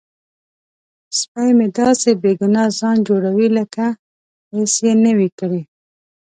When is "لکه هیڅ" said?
3.57-4.73